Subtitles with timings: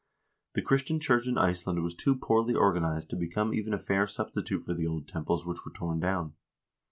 [0.55, 4.65] The Christian church in Iceland was too poorly organized to become even a fair substitute
[4.65, 6.33] for the old temples which were torn down.